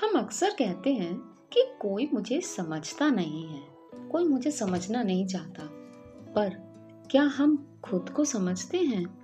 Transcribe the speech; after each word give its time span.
हम 0.00 0.18
अक्सर 0.18 0.50
कहते 0.50 0.92
हैं 0.92 1.16
कि 1.52 1.62
कोई 1.80 2.10
मुझे 2.14 2.40
समझता 2.40 3.08
नहीं 3.08 3.46
है, 3.48 3.62
कोई 4.12 4.24
मुझे 4.24 4.50
समझना 4.50 5.02
नहीं 5.02 5.26
चाहता। 5.26 5.62
पर 6.32 6.50
क्या 7.10 7.22
हम 7.22 7.80
खुद 7.84 8.10
को 8.10 8.24
समझते 8.24 8.78
हैं? 8.78 9.18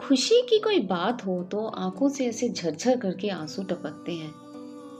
खुशी 0.00 0.42
की 0.42 0.58
कोई 0.58 0.80
बात 0.80 1.26
हो 1.26 1.44
तो 1.44 1.66
आँखों 1.66 2.08
से 2.08 2.26
ऐसे 2.26 2.48
झरझर 2.48 2.96
करके 2.96 3.28
आँसू 3.28 3.62
टपकते 3.62 4.12
हैं 4.12 4.32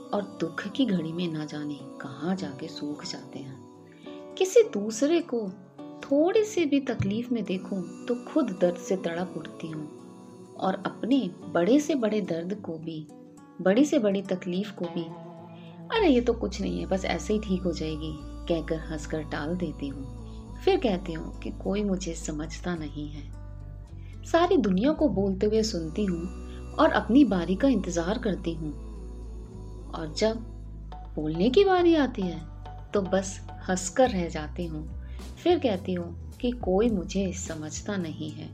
और 0.09 0.37
दुख 0.41 0.67
की 0.67 0.85
घड़ी 0.85 1.13
में 1.13 1.33
ना 1.33 1.45
जाने 1.45 1.77
कहाँ 1.81 2.35
जाके 2.35 2.67
सूख 2.67 3.05
जाते 3.05 3.39
हैं। 3.39 4.35
किसी 4.37 4.63
दूसरे 4.63 5.21
को 5.21 5.49
थोड़ी 5.79 6.43
सी 6.43 6.65
भी 6.65 6.79
तकलीफ़ 6.79 7.33
में 7.33 7.43
देखूँ 7.43 8.05
तो 8.05 8.25
खुद 8.25 8.57
दर्द 8.61 8.75
से 8.75 8.97
तड़प 8.97 9.33
उठती 9.37 9.67
हूँ 9.67 9.89
और 10.53 10.83
अपने 10.85 11.31
बड़े 11.47 11.79
से 11.79 11.95
बड़े 11.95 12.21
दर्द 12.21 12.61
को 12.61 12.73
भी 12.73 13.07
बड़ी 13.61 13.85
से 13.85 13.99
बड़ी 13.99 14.21
तकलीफ़ 14.21 14.71
को 14.73 14.85
भी। 14.85 15.03
अरे, 15.91 16.07
ये 16.07 16.21
तो 16.21 16.33
कुछ 16.33 16.61
नहीं 16.61 16.79
है, 16.79 16.85
बस 16.85 17.05
ऐसे 17.05 17.33
ही 17.33 17.39
ठीक 17.39 17.63
हो 17.63 17.71
जाएगी, 17.71 18.11
कहकर 18.47 18.79
हंसकर 18.91 19.23
टाल 19.23 19.55
देती 19.55 19.87
हूँ। 19.87 20.55
फिर 20.55 20.77
कहती 20.77 21.13
हूँ 21.13 21.39
कि 21.39 21.51
कोई 21.63 21.83
मुझे 21.83 22.13
समझता 22.13 22.75
नहीं 22.75 23.07
है। 23.09 23.23
सारी 24.25 24.57
दुनिया 24.57 24.91
को 24.91 25.09
बोलते 25.09 25.45
हुए 25.45 25.63
सुनती 25.63 26.05
हूँ 26.05 26.75
और 26.75 26.91
अपनी 26.91 27.23
बारी 27.25 27.55
का 27.55 27.67
इंतज़ार 27.67 28.17
करती 28.17 28.53
हूँ। 28.53 28.71
और 29.91 30.13
जब 30.17 30.37
बोलने 31.15 31.49
की 31.49 31.63
बारी 31.63 31.95
आती 31.95 32.21
है 32.21 32.41
तो 32.93 33.01
बस 33.01 33.39
हंसकर 33.69 34.09
रह 34.09 34.27
जाती 34.29 34.65
हूँ। 34.65 34.87
फिर 35.43 35.59
कहती 35.59 35.93
हूँ 35.93 36.37
कि 36.41 36.51
कोई 36.51 36.89
मुझे 36.89 37.31
समझता 37.33 37.95
नहीं 37.97 38.29
है। 38.31 38.49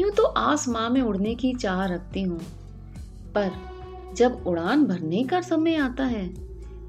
यूँ 0.00 0.10
तो 0.10 0.24
आसमां 0.24 0.88
में 0.90 1.00
उड़ने 1.02 1.34
की 1.34 1.54
चाह 1.54 1.84
रखती 1.86 2.22
हूँ, 2.22 2.40
पर 3.34 3.50
जब 4.14 4.44
उड़ान 4.46 4.84
भरने 4.84 5.24
का 5.24 5.40
समय 5.40 5.76
आता 5.76 6.04
है 6.04 6.28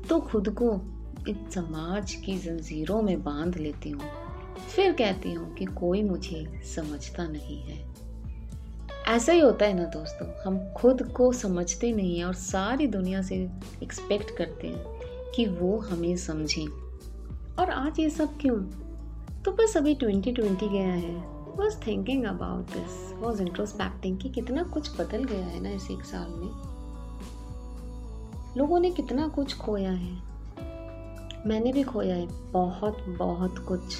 तो 0.09 0.20
खुद 0.20 0.50
को 0.62 0.81
इस 1.27 1.54
समाज 1.54 2.14
की 2.14 2.38
जंजीरों 2.38 3.02
में 3.02 3.23
बाँध 3.23 3.58
लेती 3.58 3.89
हूँ। 3.89 4.02
फिर 4.75 4.94
कहती 4.94 5.34
हूँ 5.34 5.53
कि 5.56 5.66
कोई 5.66 6.03
मुझे 6.03 6.62
समझता 6.75 7.28
नहीं 7.28 7.62
है। 7.64 7.94
ऐसा 9.08 9.34
ही 9.34 9.39
होता 9.39 9.66
है 9.66 9.73
ना 9.73 9.84
दोस्तों, 9.84 10.28
हम 10.45 10.73
खुद 10.73 11.03
को 11.12 11.31
समझते 11.34 11.92
नहीं 11.92 12.17
हैं 12.17 12.25
और 12.25 12.34
सारी 12.34 12.88
दुनिया 12.88 13.22
से 13.22 13.50
एक्सपेक्ट 13.84 14.38
करते 14.38 14.67
हैं 14.67 14.84
कि 15.36 15.45
वो 15.45 15.80
हमें 15.80 16.17
समझें। 16.17 16.67
और 17.59 17.69
आज 17.69 18.00
ये 18.00 18.09
सब 18.09 18.38
क्यों? 18.38 18.56
तो 19.42 19.52
बस 19.52 19.78
अभी 19.78 19.95
2020 19.95 20.69
गया 20.69 20.94
है। 20.94 21.16
Was 21.56 21.88
thinking 21.88 22.23
about 22.23 22.66
this 22.66 23.14
was 23.17 23.42
introspecting 23.42 24.17
कि 24.17 24.30
कितना 24.30 24.64
कुछ 24.64 25.02
बदल 25.02 25.23
गया 25.23 25.45
है 25.45 25.59
ना 25.59 25.69
इस 25.69 25.92
एक 25.92 26.03
साल 26.03 26.30
में। 26.30 26.72
लोगों 28.58 28.80
ने 28.80 28.92
कितना 28.92 29.28
कुछ 29.28 29.58
खोया 29.58 29.92
है। 29.92 30.14
मैंने 31.48 31.73
भी 31.73 31.84
खोया 31.84 32.16
है 32.16 32.28
बहुत 32.52 32.98
बहुत 33.09 33.58
कुछ। 33.58 33.96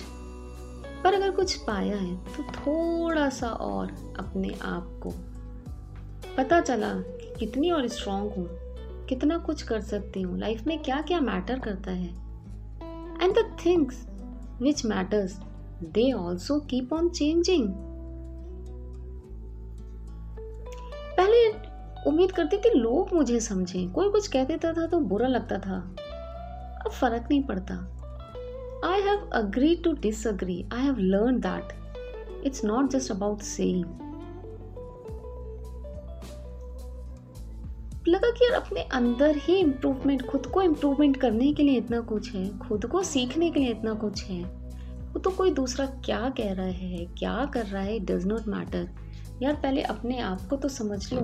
पर 1.04 1.14
अगर 1.14 1.32
कुछ 1.32 1.56
पाया 1.56 1.98
है 1.98 2.16
तो 2.16 2.44
थोड़ा 2.44 3.30
सा 3.30 3.50
और 3.50 3.88
अपने 4.20 4.54
आप 4.62 5.00
को। 5.04 5.14
पता 6.38 6.59
चला 6.62 6.94
कि 6.94 7.36
कितनी 7.40 7.72
और 7.72 7.88
स्ट्रांग 7.88 8.30
हूँ, 8.31 8.48
कितना 9.06 9.38
कुछ 9.38 9.62
कर 9.62 9.81
सकती 9.81 10.22
हूँ। 10.22 10.40
लाइफ 10.40 10.68
में 10.68 10.81
क्या 10.84 11.02
क्या 11.02 11.20
मैटर 11.20 11.59
करता 11.59 11.92
है। 11.92 12.09
And 13.24 13.34
the 13.34 13.58
things 13.66 14.08
which 14.62 14.86
matters 14.86 15.40
they 15.84 16.12
also 16.14 16.59
keep 16.59 16.94
on 16.94 17.09
changing 17.09 17.92
उम्मीद 22.08 22.32
करती 22.32 22.58
थी 22.58 22.70
लोग 22.70 23.14
मुझे 23.14 23.40
समझें। 23.40 23.92
कोई 23.92 24.09
कुछ 24.09 24.28
कह 24.28 24.44
देता 24.44 24.73
था 24.73 24.86
तो 24.88 25.00
बुरा 25.00 25.28
लगता 25.28 25.58
था। 25.59 25.80
अब 26.86 26.92
फ़र्क 26.92 27.28
नहीं 27.32 27.44
पड़ता। 27.44 27.76
I 28.86 29.02
have 29.02 29.30
agree 29.34 29.76
to 29.76 29.92
disagree 29.94 30.64
I 30.74 30.81
have 30.81 30.98
learn 31.00 31.40
that 31.40 32.44
it's 32.46 32.63
not 32.66 32.90
just 32.90 33.12
about 33.12 33.42
saying 33.42 33.86
लगा 38.08 38.30
कि 38.30 38.46
यार 38.46 38.53
अपने 38.53 38.81
अंदर 38.94 39.38
ही 39.38 39.56
इम्प्रूवमेंट 39.56 40.25
खुद 40.28 40.46
को 40.46 40.62
इम्प्रूवमेंट 40.62 41.18
करने 41.18 41.53
के 41.53 41.63
लिए 41.63 41.78
इतना 41.78 42.00
कुछ 42.02 42.34
है। 42.36 42.58
खुद 42.59 42.86
को 42.86 43.03
सीखने 43.03 43.50
के 43.52 43.59
लिए 43.59 43.69
इतना 43.69 43.94
कुछ 43.94 44.24
है। 44.24 44.44
वो 45.13 45.19
तो 45.19 45.30
कोई 45.30 45.52
दूसरा 45.52 45.86
क्या 46.06 46.30
कह 46.30 46.53
रहा 46.53 46.66
है, 46.66 47.06
क्या 47.18 47.46
कर 47.46 47.66
रहा 47.66 47.81
है 47.81 48.00
डज 48.00 48.25
नॉट 48.25 48.47
मैटर 48.47 48.90
यार 49.42 49.56
पहले 49.56 49.81
अपने 49.81 50.19
आप 50.19 50.42
को 50.50 50.56
तो 50.56 50.69
समझ 50.69 51.13
लो। 51.13 51.22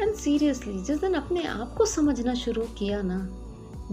एंड 0.00 0.14
सीरियसली 0.14 0.84
जिस 0.84 1.00
दिन 1.00 1.14
अपने 1.14 1.44
आप 1.44 1.74
को 1.78 1.86
समझना 1.86 2.34
शुरू 2.34 2.62
किया 2.62 3.02
ना, 3.02 3.18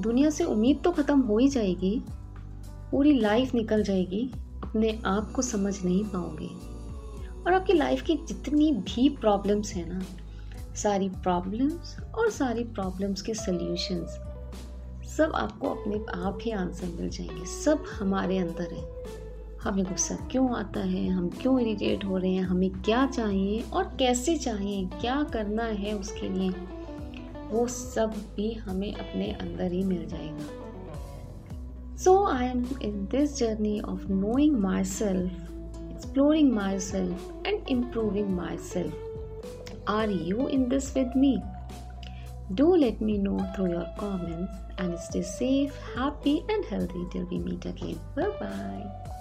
दुनिया 0.01 0.29
से 0.29 0.43
उम्मीद 0.43 0.81
तो 0.83 0.91
ख़त्म 0.91 1.19
हो 1.19 1.37
ही 1.37 1.47
जाएगी। 1.47 2.03
पूरी 2.91 3.19
लाइफ 3.19 3.53
निकल 3.55 3.83
जाएगी, 3.83 4.31
अपने 4.63 5.01
आप 5.05 5.31
को 5.31 5.41
समझ 5.41 5.85
नहीं 5.85 6.03
पाओगे। 6.03 6.49
और 7.43 7.53
आपकी 7.53 7.73
लाइफ 7.73 8.01
की 8.01 8.15
जितनी 8.15 8.71
भी 8.71 9.09
प्रॉब्लम्स 9.09 9.73
हैं 9.73 9.89
ना, 9.89 10.01
सारी 10.75 11.09
प्रॉब्लम्स 11.09 11.97
और 12.15 12.29
सारी 12.29 12.63
प्रॉब्लम्स 12.63 13.21
के 13.21 13.33
सल्यूशंस 13.33 14.19
सब 15.17 15.31
आपको 15.35 15.69
अपने 15.69 15.95
आप 16.21 16.37
ही 16.41 16.51
आंसर 16.51 16.87
मिल 16.87 17.09
जाएँगे। 17.09 17.45
सब 17.45 17.83
हमारे 17.99 18.37
अंदर 18.37 18.73
है। 18.73 19.00
हमें 19.63 19.85
गुस्सा 19.85 20.15
क्यों 20.15 20.55
आता 20.55 20.79
है? 20.79 21.09
हम 21.09 21.29
क्यों 21.29 21.59
इरिटेट 21.59 22.05
हो 22.05 22.17
रहे 22.17 22.33
हैं? 22.33 22.43
हमें 22.43 22.69
क्या 22.69 23.07
चाहिए 23.07 23.61
और 23.73 23.83
कैसे 23.83 24.37
चाहिए? 24.37 24.85
क्या 24.85 25.23
करना 25.23 25.63
है 25.63 25.97
उसके 25.97 26.29
लिए? 26.29 26.49
वो 27.49 27.67
सब 27.67 28.13
भी 28.35 28.53
हमें 28.53 28.93
अपने 28.93 29.31
अंदर 29.31 29.71
ही 29.71 29.83
मिल 29.83 30.05
जाएगा। 30.05 30.49
So 31.97 32.25
I 32.25 32.45
am 32.45 32.65
in 32.81 33.07
this 33.11 33.37
journey 33.37 33.79
of 33.81 34.07
knowing 34.07 34.57
myself 34.83 35.31
exploring 35.91 36.51
myself 36.79 37.33
and 37.45 37.67
improving 37.69 38.29
myself 38.57 38.95
are 39.89 40.09
you 40.09 40.47
in 40.47 40.69
this 40.69 40.97
with 40.97 41.11
me 41.17 41.41
Do 42.59 42.65
let 42.65 42.97
me 43.01 43.13
know 43.25 43.35
through 43.53 43.67
your 43.71 43.85
comments 43.99 44.57
and 44.77 44.97
stay 45.03 45.21
safe, 45.21 45.77
happy, 45.95 46.35
and 46.53 46.65
healthy 46.73 47.05
till 47.13 47.25
we 47.31 47.39
meet 47.47 47.69
again. 47.71 47.97
Bye 48.17 48.29
bye. 48.41 49.20